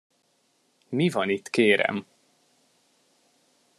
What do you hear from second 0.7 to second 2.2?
Mi van itt, kérem?